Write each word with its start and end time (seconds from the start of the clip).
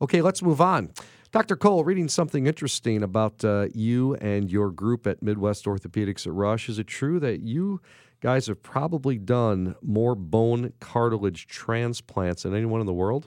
Okay, 0.00 0.22
let's 0.22 0.42
move 0.42 0.60
on. 0.60 0.90
Dr. 1.30 1.56
Cole, 1.56 1.84
reading 1.84 2.08
something 2.08 2.46
interesting 2.46 3.02
about 3.02 3.44
uh, 3.44 3.66
you 3.74 4.14
and 4.14 4.50
your 4.50 4.70
group 4.70 5.06
at 5.06 5.22
Midwest 5.22 5.66
Orthopedics 5.66 6.26
at 6.26 6.32
Rush. 6.32 6.68
Is 6.68 6.78
it 6.78 6.86
true 6.86 7.20
that 7.20 7.40
you 7.40 7.80
guys 8.20 8.46
have 8.46 8.62
probably 8.62 9.18
done 9.18 9.74
more 9.82 10.14
bone 10.14 10.72
cartilage 10.80 11.46
transplants 11.46 12.44
than 12.44 12.54
anyone 12.54 12.80
in 12.80 12.86
the 12.86 12.94
world? 12.94 13.26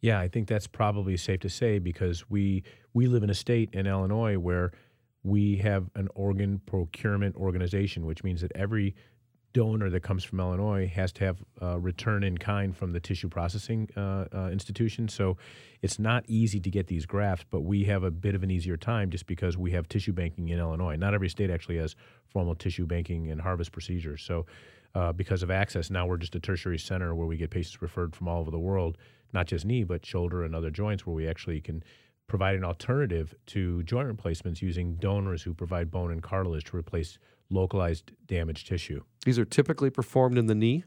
Yeah, 0.00 0.20
I 0.20 0.28
think 0.28 0.46
that's 0.46 0.66
probably 0.66 1.16
safe 1.16 1.40
to 1.40 1.48
say 1.48 1.78
because 1.78 2.28
we 2.28 2.64
we 2.92 3.06
live 3.06 3.22
in 3.22 3.30
a 3.30 3.34
state 3.34 3.70
in 3.72 3.86
Illinois 3.86 4.38
where 4.38 4.72
we 5.22 5.56
have 5.56 5.90
an 5.94 6.08
organ 6.14 6.60
procurement 6.66 7.34
organization, 7.36 8.06
which 8.06 8.22
means 8.22 8.40
that 8.42 8.52
every 8.54 8.94
donor 9.58 9.90
that 9.90 10.04
comes 10.04 10.22
from 10.22 10.38
Illinois 10.38 10.86
has 10.86 11.10
to 11.10 11.24
have 11.24 11.42
a 11.60 11.80
return 11.80 12.22
in 12.22 12.38
kind 12.38 12.76
from 12.76 12.92
the 12.92 13.00
tissue 13.00 13.28
processing 13.28 13.88
uh, 13.96 14.26
uh, 14.32 14.50
institution. 14.52 15.08
So 15.08 15.36
it's 15.82 15.98
not 15.98 16.22
easy 16.28 16.60
to 16.60 16.70
get 16.70 16.86
these 16.86 17.06
grafts, 17.06 17.44
but 17.50 17.62
we 17.62 17.82
have 17.86 18.04
a 18.04 18.10
bit 18.12 18.36
of 18.36 18.44
an 18.44 18.52
easier 18.52 18.76
time 18.76 19.10
just 19.10 19.26
because 19.26 19.58
we 19.58 19.72
have 19.72 19.88
tissue 19.88 20.12
banking 20.12 20.50
in 20.50 20.60
Illinois. 20.60 20.94
Not 20.94 21.12
every 21.12 21.28
state 21.28 21.50
actually 21.50 21.78
has 21.78 21.96
formal 22.24 22.54
tissue 22.54 22.86
banking 22.86 23.32
and 23.32 23.40
harvest 23.40 23.72
procedures. 23.72 24.22
So 24.22 24.46
uh, 24.94 25.12
because 25.12 25.42
of 25.42 25.50
access, 25.50 25.90
now 25.90 26.06
we're 26.06 26.18
just 26.18 26.36
a 26.36 26.40
tertiary 26.40 26.78
center 26.78 27.12
where 27.16 27.26
we 27.26 27.36
get 27.36 27.50
patients 27.50 27.82
referred 27.82 28.14
from 28.14 28.28
all 28.28 28.42
over 28.42 28.52
the 28.52 28.60
world, 28.60 28.96
not 29.32 29.48
just 29.48 29.64
knee, 29.64 29.82
but 29.82 30.06
shoulder 30.06 30.44
and 30.44 30.54
other 30.54 30.70
joints, 30.70 31.04
where 31.04 31.16
we 31.16 31.26
actually 31.26 31.60
can 31.60 31.82
provide 32.28 32.54
an 32.54 32.64
alternative 32.64 33.34
to 33.46 33.82
joint 33.82 34.06
replacements 34.06 34.62
using 34.62 34.94
donors 34.96 35.42
who 35.42 35.54
provide 35.54 35.90
bone 35.90 36.12
and 36.12 36.22
cartilage 36.22 36.64
to 36.64 36.76
replace 36.76 37.18
localized 37.50 38.12
damaged 38.26 38.68
tissue. 38.68 39.02
These 39.24 39.38
are 39.38 39.46
typically 39.46 39.90
performed 39.90 40.38
in 40.38 40.46
the 40.46 40.54
knee? 40.54 40.84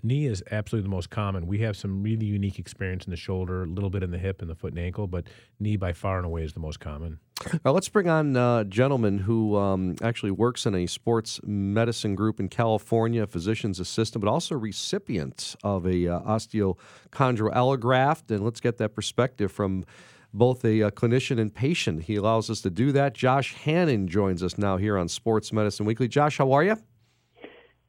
The 0.00 0.06
knee 0.06 0.26
is 0.26 0.42
absolutely 0.50 0.88
the 0.88 0.94
most 0.94 1.10
common. 1.10 1.46
We 1.46 1.58
have 1.58 1.76
some 1.76 2.02
really 2.02 2.24
unique 2.24 2.58
experience 2.58 3.04
in 3.04 3.10
the 3.10 3.16
shoulder, 3.16 3.64
a 3.64 3.66
little 3.66 3.90
bit 3.90 4.02
in 4.02 4.10
the 4.10 4.18
hip 4.18 4.40
and 4.40 4.48
the 4.48 4.54
foot 4.54 4.72
and 4.72 4.78
ankle, 4.78 5.06
but 5.06 5.26
knee 5.58 5.76
by 5.76 5.92
far 5.92 6.16
and 6.16 6.24
away 6.24 6.44
is 6.44 6.52
the 6.52 6.60
most 6.60 6.80
common. 6.80 7.18
Let's 7.64 7.88
bring 7.88 8.08
on 8.08 8.36
a 8.36 8.64
gentleman 8.68 9.18
who 9.18 9.56
um, 9.56 9.96
actually 10.02 10.30
works 10.30 10.64
in 10.64 10.74
a 10.74 10.86
sports 10.86 11.40
medicine 11.42 12.14
group 12.14 12.38
in 12.38 12.48
California, 12.48 13.24
a 13.24 13.26
physician's 13.26 13.80
assistant, 13.80 14.24
but 14.24 14.30
also 14.30 14.54
recipient 14.54 15.56
of 15.64 15.86
a 15.86 16.06
uh, 16.06 16.20
osteochondral 16.20 17.52
allograft. 17.52 18.30
And 18.30 18.44
let's 18.44 18.60
get 18.60 18.78
that 18.78 18.94
perspective 18.94 19.50
from 19.50 19.84
both 20.32 20.64
a, 20.64 20.80
a, 20.80 20.86
uh, 20.86 20.90
clinician 20.90 21.40
and 21.40 21.54
patient. 21.54 22.04
He 22.04 22.16
allows 22.16 22.50
us 22.50 22.60
to 22.62 22.70
do 22.70 22.92
that. 22.92 23.14
Josh 23.14 23.54
Hannon 23.54 24.08
joins 24.08 24.42
us 24.42 24.58
now 24.58 24.76
here 24.76 24.96
on 24.96 25.08
Sports 25.08 25.52
Medicine 25.52 25.86
Weekly. 25.86 26.08
Josh, 26.08 26.38
how 26.38 26.52
are 26.52 26.64
you? 26.64 26.76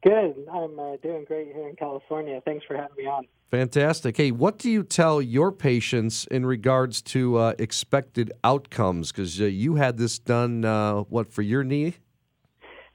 Good. 0.02 0.34
I'm 0.52 0.78
uh, 0.78 0.96
doing 0.96 1.24
great 1.24 1.52
here 1.54 1.68
in 1.68 1.76
California. 1.76 2.42
Thanks 2.44 2.64
for 2.66 2.76
having 2.76 2.96
me 2.96 3.06
on. 3.06 3.26
Fantastic. 3.50 4.16
Hey, 4.16 4.30
what 4.30 4.58
do 4.58 4.70
you 4.70 4.82
tell 4.82 5.22
your 5.22 5.52
patients 5.52 6.26
in 6.30 6.44
regards 6.44 7.02
to 7.02 7.36
uh, 7.36 7.54
expected 7.58 8.32
outcomes? 8.42 9.12
Because 9.12 9.40
uh, 9.40 9.44
you 9.44 9.76
had 9.76 9.98
this 9.98 10.18
done, 10.18 10.64
uh, 10.64 11.00
what, 11.02 11.32
for 11.32 11.42
your 11.42 11.62
knee? 11.62 11.94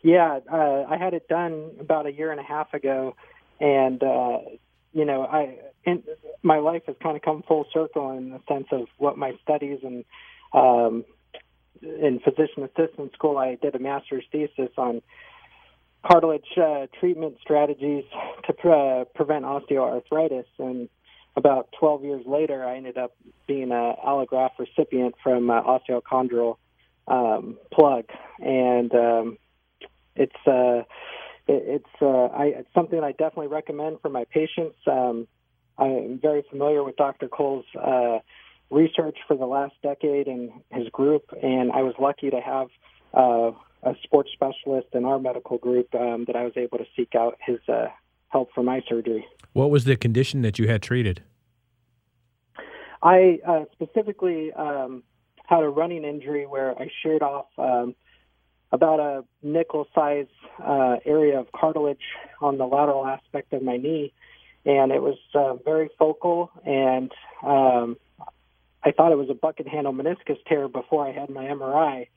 Yeah, 0.04 0.40
uh, 0.52 0.84
I 0.90 0.98
had 0.98 1.14
it 1.14 1.28
done 1.28 1.72
about 1.80 2.08
a 2.08 2.12
year 2.12 2.32
and 2.32 2.40
a 2.40 2.44
half 2.44 2.74
ago, 2.74 3.16
and 3.60 4.02
you 4.94 5.06
know, 5.06 5.24
I 5.24 5.58
in, 5.86 6.04
my 6.48 6.60
life 6.60 6.84
has 6.88 6.96
kind 7.04 7.16
of 7.18 7.22
come 7.22 7.44
full 7.48 7.66
circle 7.74 8.12
in 8.12 8.30
the 8.30 8.40
sense 8.48 8.68
of 8.72 8.88
what 8.98 9.18
my 9.18 9.34
studies 9.44 9.80
and 9.84 10.06
um, 10.54 11.04
in 11.82 12.20
physician 12.24 12.64
assistant 12.64 13.14
school, 13.14 13.38
I 13.38 13.56
did 13.56 13.76
a 13.76 13.80
master's 13.80 14.24
thesis 14.32 14.70
on 14.78 15.02
cartilage 16.06 16.58
uh, 16.58 16.88
treatment 17.00 17.36
strategies 17.42 18.06
to 18.46 18.54
pre- 18.54 18.72
uh, 18.72 19.06
prevent 19.14 19.46
osteoarthritis. 19.46 20.46
And 20.58 20.90
about 21.36 21.70
12 21.80 22.04
years 22.04 22.24
later, 22.26 22.64
I 22.66 22.78
ended 22.78 22.98
up 22.98 23.16
being 23.46 23.72
an 23.72 23.96
allograft 24.06 24.52
recipient 24.58 25.16
from 25.22 25.50
uh, 25.50 25.62
osteochondral 25.62 26.58
um, 27.08 27.58
plug, 27.72 28.06
and 28.40 28.94
um, 28.94 29.38
it's 30.16 30.36
uh, 30.46 30.84
it, 31.48 31.82
it's 31.82 32.02
uh, 32.02 32.26
I, 32.36 32.46
it's 32.58 32.74
something 32.74 33.02
I 33.02 33.12
definitely 33.12 33.48
recommend 33.48 34.02
for 34.02 34.10
my 34.10 34.26
patients. 34.26 34.78
Um, 34.88 35.28
I'm 35.78 36.20
very 36.20 36.44
familiar 36.50 36.84
with 36.84 36.96
Dr. 36.96 37.28
Cole's 37.28 37.66
uh, 37.76 38.20
research 38.70 39.18
for 39.28 39.38
the 39.38 39.46
last 39.46 39.76
decade 39.84 40.28
and 40.28 40.52
his 40.72 40.90
group, 40.90 41.24
and 41.42 41.72
I 41.72 41.84
was 41.84 41.94
lucky 42.00 42.30
to 42.30 42.40
have 42.42 42.68
uh, 43.14 43.52
a 43.84 43.96
sports 44.04 44.30
specialist 44.34 44.88
in 44.94 45.06
our 45.06 45.20
medical 45.20 45.58
group 45.58 45.94
um, 45.96 46.26
that 46.26 46.36
I 46.36 46.44
was 46.44 46.54
able 46.56 46.78
to 46.80 46.86
seek 46.96 47.16
out 47.16 47.38
his 47.46 47.60
uh, 47.70 47.88
help 48.30 48.50
for 48.54 48.64
my 48.64 48.82
surgery. 48.88 49.26
What 49.54 49.70
was 49.70 49.86
the 49.86 49.96
condition 49.96 50.42
that 50.42 50.60
you 50.60 50.68
had 50.68 50.82
treated? 50.82 51.24
I 53.02 53.40
uh, 53.48 53.66
specifically 53.74 54.52
um, 54.54 55.04
had 55.46 55.64
a 55.64 55.70
running 55.70 56.04
injury 56.04 56.46
where 56.46 56.78
I 56.78 56.90
sheared 57.02 57.22
off 57.22 57.46
um, 57.58 57.96
about 58.72 59.00
a 59.00 59.24
nickel 59.44 59.88
size 59.94 60.28
uh, 60.60 60.98
area 61.06 61.40
of 61.40 61.52
cartilage 61.52 62.02
on 62.42 62.58
the 62.58 62.66
lateral 62.66 63.06
aspect 63.06 63.54
of 63.54 63.62
my 63.62 63.78
knee 63.78 64.14
and 64.68 64.92
it 64.92 65.02
was 65.02 65.18
uh, 65.34 65.54
very 65.64 65.90
focal. 65.98 66.52
And 66.66 67.12
um, 67.42 67.98
I 68.84 68.92
thought 68.92 69.14
it 69.14 69.18
was 69.18 69.30
a 69.30 69.34
bucket 69.34 69.68
handle 69.68 69.94
meniscus 69.94 70.38
tear 70.46 70.68
before 70.68 71.08
I 71.08 71.14
had 71.14 71.30
my 71.30 71.46
MRI 71.46 72.08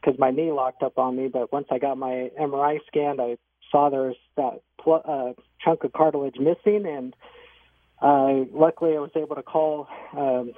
because 0.00 0.18
my 0.18 0.30
knee 0.30 0.52
locked 0.52 0.84
up 0.84 0.98
on 0.98 1.16
me. 1.16 1.26
But 1.26 1.52
once 1.52 1.66
I 1.70 1.78
got 1.78 1.98
my 1.98 2.30
MRI 2.40 2.78
scanned, 2.86 3.20
I 3.20 3.38
saw 3.72 3.90
there 3.90 4.02
was 4.02 4.16
that 4.36 4.62
pl- 4.80 5.02
uh, 5.04 5.42
chunk 5.64 5.82
of 5.82 5.92
cartilage 5.92 6.36
missing, 6.38 6.86
and 6.86 7.16
uh, 8.00 8.46
luckily 8.56 8.96
I 8.96 9.00
was 9.00 9.10
able 9.16 9.34
to 9.34 9.42
call 9.42 9.88
um, 10.16 10.52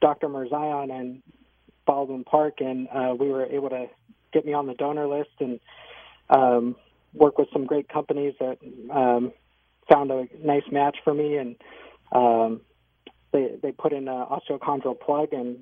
Dr. 0.00 0.28
Mirzayan 0.28 0.90
and 0.90 1.22
Baldwin 1.86 2.24
Park, 2.24 2.60
and 2.60 2.88
uh, 2.88 3.14
we 3.18 3.28
were 3.28 3.44
able 3.44 3.68
to 3.68 3.88
get 4.32 4.46
me 4.46 4.54
on 4.54 4.66
the 4.66 4.74
donor 4.74 5.06
list 5.06 5.30
and 5.40 5.60
um, 6.30 6.76
work 7.12 7.36
with 7.36 7.48
some 7.52 7.66
great 7.66 7.86
companies 7.90 8.34
that 8.40 8.56
um, 8.90 9.32
found 9.88 10.10
a 10.10 10.26
nice 10.42 10.64
match 10.70 10.98
for 11.04 11.14
me, 11.14 11.36
and 11.36 11.56
um, 12.12 12.60
they 13.32 13.56
they 13.62 13.72
put 13.72 13.92
in 13.92 14.08
an 14.08 14.26
osteochondral 14.26 14.98
plug, 14.98 15.32
and 15.32 15.58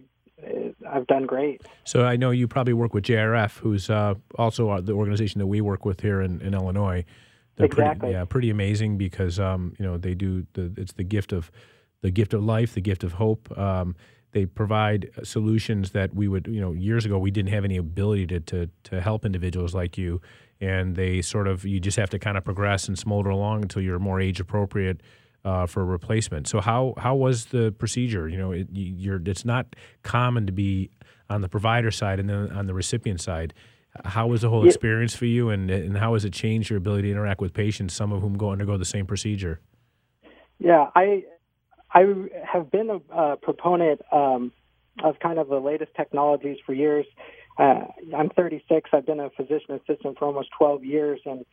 I've 0.89 1.07
done 1.07 1.27
great. 1.27 1.63
So 1.85 2.05
I 2.05 2.17
know 2.17 2.31
you 2.31 2.49
probably 2.49 2.73
work 2.73 2.95
with 2.95 3.05
JRF, 3.05 3.59
who's 3.59 3.91
uh, 3.91 4.15
also 4.37 4.81
the 4.81 4.93
organization 4.93 5.39
that 5.39 5.47
we 5.47 5.61
work 5.61 5.85
with 5.85 6.01
here 6.01 6.21
in, 6.21 6.41
in 6.41 6.55
Illinois. 6.55 7.05
They're 7.57 7.67
exactly. 7.67 8.01
Pretty, 8.01 8.13
yeah, 8.15 8.25
pretty 8.25 8.51
amazing 8.51 8.99
because 8.99 9.39
um, 9.39 9.75
you 9.79 9.85
know 9.85 9.99
they 9.99 10.15
do 10.15 10.47
the 10.55 10.73
it's 10.77 10.93
the 10.93 11.05
gift 11.05 11.33
of 11.33 11.51
the 12.01 12.11
gift 12.11 12.35
of 12.35 12.43
life, 12.43 12.75
the 12.75 12.81
gift 12.81 13.05
of 13.05 13.15
hope. 13.15 13.57
Um, 13.57 13.95
they 14.33 14.47
provide 14.47 15.11
solutions 15.23 15.91
that 15.93 16.15
we 16.15 16.29
would 16.29 16.47
you 16.47 16.61
know 16.61 16.73
years 16.73 17.05
ago 17.05 17.19
we 17.19 17.31
didn't 17.31 17.53
have 17.53 17.65
any 17.65 17.77
ability 17.77 18.27
to 18.27 18.41
to, 18.41 18.71
to 18.85 19.01
help 19.01 19.25
individuals 19.25 19.75
like 19.75 19.97
you 19.97 20.21
and 20.61 20.97
they 20.97 21.21
sort 21.21 21.49
of 21.49 21.65
you 21.65 21.81
just 21.81 21.99
have 21.99 22.11
to 22.11 22.19
kind 22.19 22.37
of 22.37 22.45
progress 22.45 22.89
and 22.89 22.99
smolder 22.99 23.31
along 23.31 23.63
until 23.63 23.83
you're 23.83 23.99
more 23.99 24.21
age 24.21 24.41
appropriate 24.41 25.01
uh, 25.45 25.67
for 25.67 25.85
replacement. 25.85 26.47
So 26.47 26.61
how 26.61 26.95
how 26.97 27.15
was 27.15 27.47
the 27.47 27.73
procedure? 27.73 28.29
You 28.29 28.39
know, 28.39 28.53
it, 28.53 28.69
you're 28.73 29.21
it's 29.25 29.45
not 29.45 29.75
common 30.03 30.47
to 30.47 30.53
be 30.53 30.91
on 31.29 31.41
the 31.41 31.49
provider 31.49 31.91
side 31.91 32.21
and 32.21 32.29
then 32.29 32.51
on 32.53 32.67
the 32.67 32.75
recipient 32.75 33.21
side. 33.21 33.55
How 34.05 34.27
was 34.27 34.41
the 34.41 34.49
whole 34.49 34.67
experience 34.67 35.15
for 35.15 35.27
you, 35.27 35.51
and 35.51 35.71
and 35.71 35.99
how 35.99 36.15
has 36.15 36.25
it 36.25 36.33
changed 36.33 36.71
your 36.71 36.79
ability 36.79 37.09
to 37.09 37.11
interact 37.11 37.41
with 37.41 37.53
patients, 37.53 37.93
some 37.93 38.13
of 38.13 38.23
whom 38.23 38.39
go 38.39 38.51
undergo 38.51 38.79
the 38.79 38.87
same 38.87 39.05
procedure? 39.05 39.61
Yeah, 40.59 40.91
I 40.95 41.25
I 41.95 42.05
have 42.51 42.71
been 42.71 42.91
a, 42.91 43.15
a 43.15 43.37
proponent 43.37 44.01
um, 44.11 44.53
of 45.03 45.19
kind 45.21 45.39
of 45.39 45.49
the 45.49 45.59
latest 45.59 45.93
technologies 45.97 46.59
for 46.65 46.73
years. 46.73 47.07
Uh, 47.59 47.85
I'm 48.17 48.31
36. 48.31 48.91
I've 48.93 49.07
been 49.07 49.21
a 49.21 49.31
physician 49.31 49.75
assistant 49.75 50.19
for 50.19 50.25
almost 50.27 50.49
12 50.59 50.85
years, 50.85 51.21
and 51.27 51.45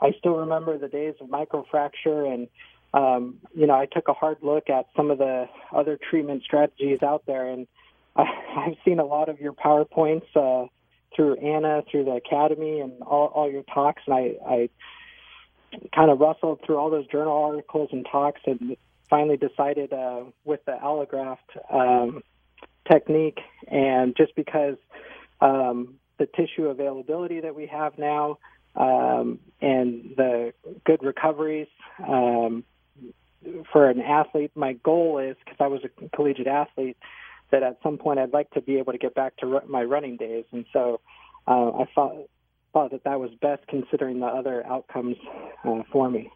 I 0.00 0.12
still 0.18 0.36
remember 0.36 0.78
the 0.78 0.88
days 0.88 1.14
of 1.20 1.28
microfracture. 1.28 2.32
And 2.32 2.48
um, 2.94 3.38
you 3.54 3.66
know, 3.66 3.74
I 3.74 3.86
took 3.86 4.08
a 4.08 4.14
hard 4.14 4.38
look 4.42 4.70
at 4.70 4.86
some 4.96 5.10
of 5.10 5.18
the 5.18 5.46
other 5.74 5.98
treatment 6.10 6.42
strategies 6.44 7.02
out 7.02 7.24
there, 7.26 7.48
and 7.48 7.66
I, 8.16 8.22
I've 8.56 8.76
seen 8.84 9.00
a 9.00 9.04
lot 9.04 9.28
of 9.28 9.40
your 9.40 9.52
powerpoints 9.52 10.26
uh, 10.36 10.68
through 11.14 11.36
AANA, 11.36 11.90
through 11.90 12.04
the 12.04 12.12
academy, 12.12 12.80
and 12.80 13.02
all, 13.02 13.26
all 13.34 13.50
your 13.50 13.64
talks. 13.64 14.02
And 14.06 14.14
I, 14.14 14.32
I 14.46 14.68
kind 15.94 16.10
of 16.10 16.20
rustled 16.20 16.60
through 16.64 16.76
all 16.76 16.90
those 16.90 17.06
journal 17.08 17.36
articles 17.36 17.90
and 17.92 18.06
talks, 18.10 18.40
and 18.46 18.76
finally 19.10 19.36
decided 19.36 19.92
uh, 19.92 20.24
with 20.44 20.64
the 20.64 20.72
allograft 20.72 21.36
um, 21.72 22.22
technique. 22.90 23.38
And 23.68 24.16
just 24.16 24.34
because 24.34 24.76
um, 25.40 25.94
the 26.18 26.26
tissue 26.26 26.66
availability 26.66 27.40
that 27.40 27.54
we 27.54 27.66
have 27.66 27.98
now 27.98 28.38
um, 28.76 29.40
and 29.60 30.14
the 30.16 30.52
good 30.84 31.02
recoveries 31.02 31.68
um, 32.06 32.64
for 33.72 33.88
an 33.88 34.00
athlete. 34.00 34.52
My 34.54 34.74
goal 34.74 35.18
is 35.18 35.36
because 35.44 35.58
I 35.60 35.66
was 35.66 35.82
a 35.84 36.08
collegiate 36.16 36.46
athlete 36.46 36.96
that 37.50 37.62
at 37.62 37.78
some 37.82 37.98
point 37.98 38.18
I'd 38.18 38.32
like 38.32 38.50
to 38.50 38.60
be 38.60 38.78
able 38.78 38.92
to 38.92 38.98
get 38.98 39.14
back 39.14 39.36
to 39.38 39.62
my 39.66 39.82
running 39.82 40.16
days, 40.16 40.44
and 40.52 40.64
so 40.72 41.00
uh, 41.46 41.70
I 41.70 41.84
thought 41.94 42.16
thought 42.72 42.90
that 42.90 43.04
that 43.04 43.18
was 43.18 43.30
best 43.40 43.66
considering 43.66 44.20
the 44.20 44.26
other 44.26 44.64
outcomes 44.66 45.16
uh, 45.64 45.82
for 45.90 46.10
me. 46.10 46.30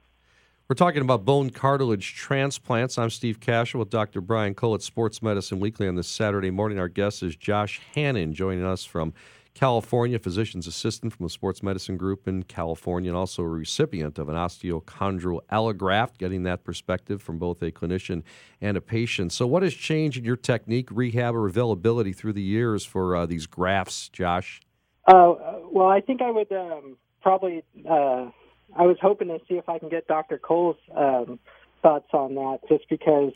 We're 0.73 0.77
talking 0.77 1.03
about 1.03 1.27
bone 1.27 1.51
cartilage 1.51 2.15
transplants. 2.15 2.97
I'm 2.97 3.11
Steve 3.11 3.41
Kashul 3.41 3.81
with 3.81 3.91
Dr. 3.91 4.23
Brian 4.23 4.55
Cole 4.55 4.75
at 4.75 4.81
Sports 4.81 5.21
Medicine 5.21 5.61
Weekly 5.61 5.87
on 5.87 5.97
this 5.97 6.09
Saturday 6.09 6.51
morning. 6.51 6.79
Our 6.79 6.89
guest 6.89 7.23
is 7.23 7.37
Josh 7.37 7.79
Hannon, 7.95 8.33
joining 8.33 8.65
us 8.65 8.83
from 8.83 9.13
California, 9.53 10.19
physician's 10.19 10.67
assistant 10.67 11.13
from 11.13 11.27
the 11.27 11.31
Sports 11.31 11.63
Medicine 11.63 11.99
Group 11.99 12.27
in 12.27 12.45
California, 12.45 13.11
and 13.11 13.19
also 13.19 13.43
a 13.43 13.49
recipient 13.49 14.19
of 14.19 14.31
an 14.31 14.35
osteochondral 14.35 15.41
allograft, 15.53 16.17
getting 16.17 16.45
that 16.45 16.65
perspective 16.65 17.21
from 17.21 17.39
both 17.39 17.61
a 17.61 17.71
clinician 17.71 18.23
and 18.63 18.79
a 18.79 18.81
patient. 18.81 19.31
So, 19.31 19.47
what 19.47 19.63
has 19.63 19.75
changed 19.75 20.17
in 20.17 20.25
your 20.25 20.37
technique, 20.37 20.89
rehab, 20.91 21.35
or 21.35 21.47
availability 21.47 22.15
through 22.15 22.33
the 22.33 22.41
years 22.41 22.83
for 22.83 23.15
uh, 23.15 23.27
these 23.27 23.47
grafts, 23.47 24.09
Josh? 24.09 24.63
Uh, 25.07 25.35
well, 25.71 25.89
I 25.89 26.01
think 26.01 26.23
I 26.23 26.31
would 26.31 26.51
um, 26.51 26.97
probably. 27.21 27.63
Uh 27.87 28.31
I 28.77 28.87
was 28.87 28.97
hoping 29.01 29.29
to 29.29 29.39
see 29.49 29.55
if 29.55 29.69
I 29.69 29.79
can 29.79 29.89
get 29.89 30.07
Dr. 30.07 30.39
Cole's 30.39 30.77
um, 30.97 31.39
thoughts 31.83 32.09
on 32.13 32.35
that, 32.37 32.61
just 32.69 32.89
because 32.89 33.33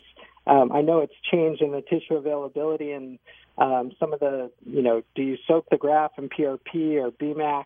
um, 0.47 0.71
I 0.71 0.81
know 0.81 0.99
it's 0.99 1.13
changed 1.31 1.61
in 1.61 1.71
the 1.71 1.81
tissue 1.81 2.15
availability 2.15 2.91
and 2.91 3.19
um, 3.57 3.91
some 3.99 4.13
of 4.13 4.19
the, 4.19 4.51
you 4.65 4.81
know, 4.81 5.03
do 5.15 5.23
you 5.23 5.37
soak 5.47 5.69
the 5.69 5.77
graft 5.77 6.17
in 6.17 6.29
PRP 6.29 7.01
or 7.01 7.11
BMAC? 7.11 7.65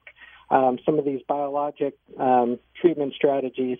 Um, 0.50 0.80
some 0.86 1.00
of 1.00 1.06
these 1.06 1.22
biologic 1.28 1.98
um, 2.20 2.60
treatment 2.80 3.14
strategies. 3.14 3.78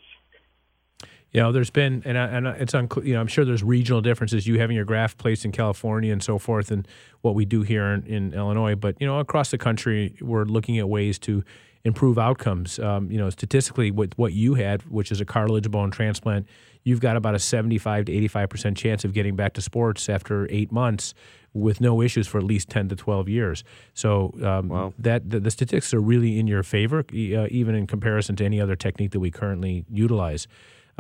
You 1.32 1.42
know, 1.42 1.52
there's 1.52 1.70
been, 1.70 2.02
and, 2.06 2.18
and 2.18 2.48
it's 2.48 2.74
unclear, 2.74 3.06
you 3.06 3.14
know, 3.14 3.22
I'm 3.22 3.28
sure 3.28 3.46
there's 3.46 3.64
regional 3.64 4.02
differences, 4.02 4.48
you 4.48 4.60
having 4.60 4.76
your 4.76 4.86
graft 4.86 5.18
placed 5.18 5.46
in 5.46 5.54
California 5.54 6.12
and 6.12 6.22
so 6.22 6.38
forth, 6.38 6.72
and 6.72 6.86
what 7.22 7.36
we 7.36 7.46
do 7.46 7.62
here 7.62 7.88
in, 7.88 8.06
in 8.06 8.34
Illinois. 8.34 8.76
But, 8.76 9.00
you 9.00 9.08
know, 9.08 9.20
across 9.20 9.52
the 9.52 9.58
country, 9.58 10.16
we're 10.22 10.44
looking 10.44 10.78
at 10.78 10.90
ways 10.90 11.18
to 11.20 11.44
improve 11.84 12.18
outcomes. 12.18 12.80
Um, 12.80 13.10
you 13.12 13.18
know, 13.18 13.30
statistically, 13.30 13.92
with 13.92 14.14
what 14.18 14.34
you 14.34 14.56
had, 14.56 14.84
which 14.84 15.12
is 15.12 15.22
a 15.22 15.26
cartilage 15.26 15.70
bone 15.70 15.92
transplant, 15.92 16.48
you've 16.84 17.00
got 17.00 17.16
about 17.16 17.36
a 17.36 17.40
75 17.40 18.06
to 18.06 18.12
85 18.12 18.50
percent 18.50 18.78
chance 18.78 19.06
of 19.06 19.14
getting 19.14 19.36
back 19.36 19.54
to 19.54 19.62
sports 19.62 20.10
after 20.10 20.48
eight 20.50 20.72
months 20.72 21.14
with 21.54 21.82
no 21.82 22.02
issues 22.02 22.28
for 22.28 22.38
at 22.38 22.46
least 22.46 22.70
10 22.70 22.90
to 22.90 22.96
12 22.96 23.28
years. 23.28 23.64
So 23.94 24.34
um, 24.42 24.70
wow. 24.70 24.94
that 25.00 25.30
the, 25.30 25.40
the, 25.40 25.52
statistics 25.52 25.94
are 25.94 26.00
really 26.00 26.40
in 26.40 26.48
your 26.48 26.64
favor, 26.64 27.00
uh, 27.00 27.48
even 27.50 27.76
in 27.76 27.88
comparison 27.88 28.38
to 28.38 28.46
any 28.46 28.62
other 28.62 28.76
technique 28.76 29.12
that 29.12 29.20
we 29.20 29.32
currently 29.32 29.86
utilize. 29.90 30.48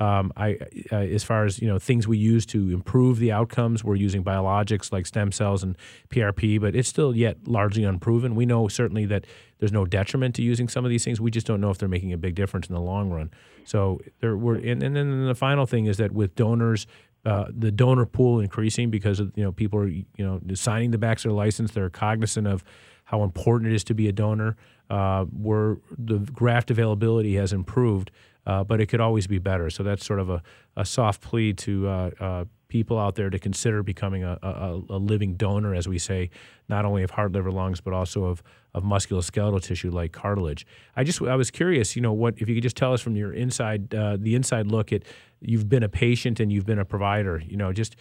Um, 0.02 0.34
I, 0.36 0.58
uh, 0.92 0.96
as 0.96 1.24
far 1.24 1.46
as 1.46 1.62
you 1.62 1.68
know, 1.68 1.78
things 1.78 2.08
we 2.08 2.18
use 2.18 2.44
to 2.48 2.72
improve 2.72 3.20
the 3.20 3.32
outcomes, 3.32 3.84
we're 3.84 3.98
using 3.98 4.24
biologics 4.24 4.92
like 4.92 5.06
stem 5.06 5.32
cells 5.32 5.62
and 5.62 5.78
PRP, 6.10 6.60
but 6.60 6.76
it's 6.76 6.90
still 6.90 7.16
yet 7.16 7.38
largely 7.46 7.84
unproven. 7.84 8.34
We 8.34 8.48
know 8.48 8.68
certainly 8.68 9.06
that 9.06 9.26
there's 9.60 9.72
no 9.72 9.86
detriment 9.86 10.34
to 10.36 10.42
using 10.42 10.68
some 10.68 10.86
of 10.86 10.90
these 10.90 11.06
things. 11.06 11.22
We 11.22 11.30
just 11.30 11.46
don't 11.46 11.62
know 11.62 11.70
if 11.70 11.78
they're 11.78 11.88
making 11.88 12.14
a 12.14 12.18
big 12.18 12.34
difference 12.34 12.68
in 12.68 12.74
the 12.74 12.82
long 12.82 13.12
run. 13.12 13.30
So 13.64 14.02
there 14.22 14.36
were, 14.36 14.56
and, 14.56 14.82
and 14.82 14.96
then 14.96 15.28
the 15.28 15.36
final 15.36 15.68
thing 15.68 15.86
is 15.86 15.98
that 15.98 16.12
with 16.12 16.34
donors, 16.34 16.88
uh, 17.24 17.46
the 17.56 17.70
donor 17.72 18.08
pool 18.08 18.40
increasing 18.40 18.90
because 18.90 19.20
of 19.20 19.32
you 19.36 19.44
know 19.44 19.52
people 19.52 19.78
are 19.78 19.88
you 19.88 20.06
know 20.18 20.42
signing 20.56 20.90
the 20.90 20.98
backs 20.98 21.26
of 21.26 21.34
license. 21.34 21.74
They're 21.74 21.92
cognizant 21.92 22.48
of 22.48 22.64
how 23.04 23.22
important 23.22 23.72
it 23.72 23.76
is 23.76 23.84
to 23.84 23.94
be 23.94 24.08
a 24.08 24.12
donor. 24.12 24.58
Uh, 24.90 25.24
where 25.26 25.78
the 25.98 26.18
graft 26.18 26.70
availability 26.70 27.36
has 27.36 27.54
improved, 27.54 28.12
uh, 28.46 28.64
but 28.64 28.82
it 28.82 28.88
could 28.88 29.02
always 29.02 29.28
be 29.28 29.40
better. 29.40 29.70
So 29.70 29.84
that's 29.84 30.06
sort 30.06 30.20
of 30.20 30.30
a, 30.30 30.42
a 30.76 30.86
soft 30.86 31.22
plea 31.22 31.54
to 31.54 31.88
uh, 31.88 32.12
uh, 32.20 32.46
people 32.68 32.98
out 32.98 33.16
there 33.16 33.30
to 33.30 33.38
consider 33.38 33.84
becoming 33.84 34.24
a, 34.24 34.40
a, 34.42 34.82
a, 34.90 34.98
living 34.98 35.36
donor, 35.36 35.76
as 35.76 35.88
we 35.88 36.00
say, 36.00 36.30
not 36.70 36.86
only 36.86 37.04
of 37.04 37.12
heart, 37.12 37.34
liver, 37.34 37.52
lungs, 37.52 37.82
but 37.82 37.94
also 37.94 38.24
of, 38.24 38.42
of 38.74 38.84
musculoskeletal 38.84 39.62
tissue 39.62 39.92
like 39.92 40.14
cartilage. 40.14 40.66
I 40.96 41.04
just 41.04 41.22
I 41.22 41.36
was 41.36 41.52
curious, 41.52 41.96
you 41.98 42.02
know, 42.02 42.14
what 42.14 42.36
if 42.38 42.48
you 42.48 42.56
could 42.56 42.64
just 42.64 42.78
tell 42.78 42.94
us 42.94 43.02
from 43.02 43.16
your 43.18 43.34
inside 43.34 43.94
uh, 43.94 44.16
the 44.18 44.36
inside 44.36 44.68
look 44.68 44.94
at 44.94 45.04
you've 45.42 45.68
been 45.68 45.84
a 45.84 45.90
patient 45.90 46.40
and 46.40 46.52
you've 46.52 46.66
been 46.66 46.80
a 46.80 46.86
provider, 46.86 47.44
you 47.46 47.58
know, 47.58 47.74
just 47.74 47.98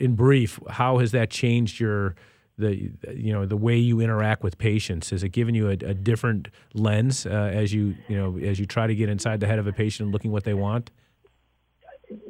in 0.00 0.16
brief, 0.16 0.58
how 0.68 0.98
has 0.98 1.12
that 1.12 1.30
changed 1.30 1.78
your 1.78 2.16
the 2.58 2.90
you 3.14 3.32
know 3.32 3.46
the 3.46 3.56
way 3.56 3.76
you 3.76 4.00
interact 4.00 4.42
with 4.42 4.58
patients? 4.58 5.10
Has 5.10 5.22
it 5.22 5.30
given 5.30 5.54
you 5.54 5.68
a, 5.68 5.72
a 5.72 5.94
different 5.94 6.48
lens 6.74 7.26
uh, 7.26 7.30
as 7.30 7.72
you 7.72 7.96
you 8.08 8.16
know 8.16 8.38
as 8.38 8.58
you 8.58 8.66
try 8.66 8.86
to 8.86 8.94
get 8.94 9.08
inside 9.08 9.40
the 9.40 9.46
head 9.46 9.58
of 9.58 9.66
a 9.66 9.72
patient 9.72 10.06
and 10.06 10.12
looking 10.12 10.32
what 10.32 10.44
they 10.44 10.54
want? 10.54 10.90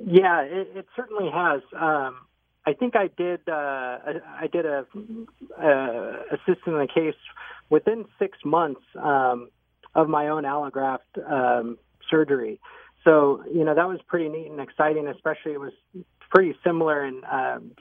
Yeah 0.05 0.43
it, 0.43 0.69
it 0.75 0.87
certainly 0.95 1.31
has. 1.31 1.63
Um, 1.79 2.21
i 2.67 2.75
think 2.75 2.97
i 2.97 3.09
did 3.17 3.41
uh, 3.49 3.99
i 4.43 4.47
did 4.53 4.67
a 4.67 4.85
uh, 5.57 6.13
assist 6.33 6.67
in 6.67 6.75
the 6.75 6.89
case 6.93 7.15
within 7.71 8.05
six 8.19 8.37
months 8.45 8.83
um, 8.97 9.49
of 9.95 10.09
my 10.09 10.29
own 10.29 10.45
allograft 10.45 10.99
um, 11.31 11.79
surgery. 12.11 12.61
So 13.05 13.43
you 13.53 13.65
know 13.65 13.75
that 13.75 13.89
was 13.89 14.01
pretty 14.07 14.29
neat 14.29 14.51
and 14.51 14.61
exciting 14.61 15.07
especially 15.09 15.53
it 15.53 15.61
was 15.61 15.73
pretty 16.31 16.55
similar 16.65 17.05
in 17.05 17.23
um, 17.31 17.73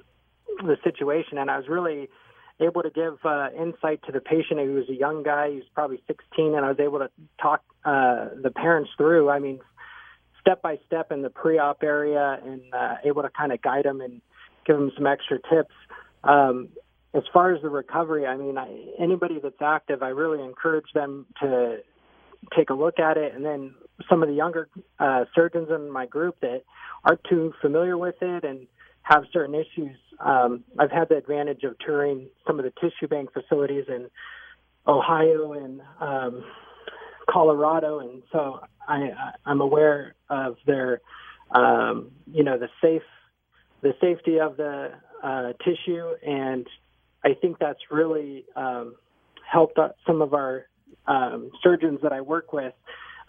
the 0.62 0.78
situation. 0.84 1.38
And 1.38 1.50
i 1.50 1.58
was 1.58 1.68
really 1.68 2.10
able 2.60 2.84
to 2.84 2.90
give 2.90 3.18
uh, 3.24 3.50
insight 3.58 4.02
to 4.06 4.12
the 4.12 4.20
patient. 4.20 4.60
He 4.60 4.68
was 4.68 4.90
a 4.90 4.96
young 4.96 5.24
guy. 5.24 5.50
He 5.50 5.56
was 5.58 5.66
probably 5.74 6.02
16, 6.08 6.56
and 6.56 6.66
I 6.66 6.70
was 6.70 6.80
able 6.80 7.00
to 7.00 7.10
talk 7.42 7.64
uh, 7.86 8.30
the 8.42 8.52
parents 8.52 8.90
through. 8.98 9.30
I 9.30 9.40
mean, 9.40 9.60
step 10.42 10.62
by 10.62 10.80
step 10.88 11.12
in 11.12 11.22
the 11.22 11.30
pre-op 11.30 11.84
area, 11.84 12.40
and 12.44 12.62
uh, 12.74 12.96
able 13.04 13.22
to 13.22 13.30
kind 13.30 13.52
of 13.52 13.62
guide 13.62 13.86
them 13.86 14.02
and 14.02 14.22
give 14.66 14.78
them 14.78 14.92
some 14.96 15.06
extra 15.06 15.40
tips. 15.50 15.74
Um, 16.24 16.70
as 17.14 17.24
far 17.34 17.54
as 17.54 17.62
the 17.62 17.70
recovery, 17.70 18.26
I 18.26 18.38
mean, 18.38 18.58
I, 18.58 18.68
anybody 19.00 19.40
that's 19.42 19.62
active, 19.62 20.04
I 20.04 20.10
really 20.10 20.44
encourage 20.44 20.92
them 20.94 21.26
to 21.42 21.78
take 22.56 22.70
a 22.70 22.74
look 22.74 23.00
at 23.00 23.18
it. 23.18 23.34
And 23.34 23.44
then 23.44 23.74
some 24.10 24.22
of 24.22 24.30
the 24.30 24.36
younger 24.36 24.70
uh, 25.00 25.26
surgeons 25.34 25.70
in 25.70 25.92
my 25.92 26.06
group 26.06 26.40
that 26.42 26.64
aren't 27.04 27.24
too 27.30 27.54
familiar 27.62 27.98
with 27.98 28.16
it 28.22 28.44
and 28.44 28.68
have 29.08 29.24
certain 29.32 29.56
issues. 29.56 29.98
Um, 30.20 30.64
I've 30.78 30.92
had 30.92 31.10
the 31.10 31.16
advantage 31.18 31.64
of 31.64 31.78
touring 31.80 32.28
some 32.46 32.60
of 32.60 32.66
the 32.66 32.74
tissue 32.82 33.08
bank 33.08 33.30
facilities 33.32 33.86
in 33.88 34.10
Ohio 34.88 35.54
and 35.54 35.82
um, 36.00 36.44
Colorado, 37.30 38.00
and 38.00 38.24
so 38.32 38.62
I, 38.88 39.10
I'm 39.46 39.62
aware 39.62 40.16
of 40.30 40.58
their, 40.66 41.02
um, 41.52 42.12
you 42.32 42.44
know, 42.44 42.58
the 42.58 42.70
safe, 42.82 43.02
the 43.82 43.94
safety 44.02 44.40
of 44.40 44.58
the 44.58 44.92
uh, 45.24 45.54
tissue, 45.64 46.12
and 46.26 46.66
I 47.24 47.34
think 47.34 47.60
that's 47.60 47.80
really 47.92 48.46
um, 48.56 48.96
helped 49.50 49.80
some 50.06 50.22
of 50.22 50.34
our 50.34 50.68
um, 51.06 51.52
surgeons 51.62 52.00
that 52.04 52.12
I 52.12 52.22
work 52.22 52.54
with. 52.54 52.74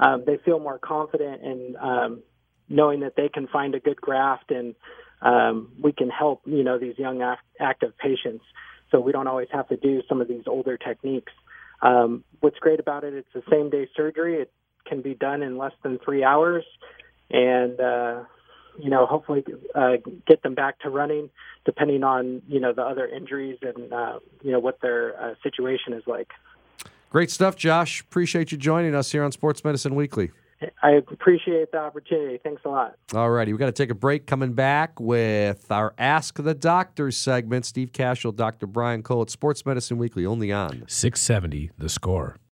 Um, 0.00 0.24
they 0.26 0.38
feel 0.44 0.60
more 0.60 0.78
confident 0.78 1.42
in 1.42 1.76
um, 1.80 2.22
knowing 2.68 3.00
that 3.00 3.14
they 3.16 3.28
can 3.28 3.48
find 3.48 3.74
a 3.74 3.80
good 3.80 4.00
graft 4.00 4.50
and 4.50 4.74
um, 5.22 5.72
we 5.80 5.92
can 5.92 6.10
help 6.10 6.42
you 6.44 6.62
know 6.62 6.78
these 6.78 6.98
young 6.98 7.22
active 7.60 7.96
patients. 7.98 8.44
So 8.90 9.00
we 9.00 9.12
don't 9.12 9.26
always 9.26 9.48
have 9.52 9.68
to 9.68 9.76
do 9.76 10.02
some 10.08 10.20
of 10.20 10.28
these 10.28 10.44
older 10.46 10.76
techniques. 10.76 11.32
Um, 11.82 12.24
what's 12.40 12.58
great 12.58 12.80
about 12.80 13.04
it, 13.04 13.14
it's 13.14 13.28
the 13.34 13.42
same 13.50 13.70
day 13.70 13.88
surgery. 13.94 14.40
It 14.40 14.50
can 14.86 15.02
be 15.02 15.14
done 15.14 15.42
in 15.42 15.58
less 15.58 15.72
than 15.82 15.98
three 15.98 16.24
hours, 16.24 16.64
and 17.30 17.78
uh, 17.78 18.24
you 18.78 18.90
know 18.90 19.06
hopefully 19.06 19.44
uh, 19.74 19.96
get 20.26 20.42
them 20.42 20.54
back 20.54 20.78
to 20.80 20.90
running, 20.90 21.30
depending 21.64 22.02
on 22.02 22.42
you 22.48 22.60
know 22.60 22.72
the 22.72 22.82
other 22.82 23.06
injuries 23.06 23.58
and 23.62 23.92
uh, 23.92 24.18
you 24.42 24.52
know 24.52 24.60
what 24.60 24.80
their 24.80 25.20
uh, 25.20 25.34
situation 25.42 25.92
is 25.92 26.02
like. 26.06 26.28
Great 27.10 27.30
stuff, 27.30 27.56
Josh. 27.56 28.02
Appreciate 28.02 28.52
you 28.52 28.58
joining 28.58 28.94
us 28.94 29.12
here 29.12 29.24
on 29.24 29.32
Sports 29.32 29.64
Medicine 29.64 29.94
Weekly. 29.94 30.30
I 30.82 30.90
appreciate 30.92 31.70
the 31.72 31.78
opportunity. 31.78 32.38
Thanks 32.42 32.62
a 32.64 32.68
lot. 32.68 32.96
All 33.14 33.30
righty. 33.30 33.52
We've 33.52 33.60
got 33.60 33.66
to 33.66 33.72
take 33.72 33.90
a 33.90 33.94
break. 33.94 34.26
Coming 34.26 34.54
back 34.54 34.98
with 34.98 35.70
our 35.70 35.94
Ask 35.98 36.42
the 36.42 36.54
Doctor 36.54 37.10
segment. 37.10 37.64
Steve 37.64 37.92
Kashul, 37.92 38.34
Dr. 38.34 38.66
Brian 38.66 39.02
Cole 39.02 39.22
at 39.22 39.30
Sports 39.30 39.64
Medicine 39.64 39.98
Weekly, 39.98 40.26
only 40.26 40.50
on 40.50 40.84
670 40.88 41.70
The 41.78 41.88
Score. 41.88 42.38